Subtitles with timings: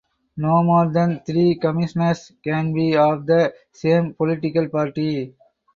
[0.35, 5.35] No more than three Commissioners can be of the same political party.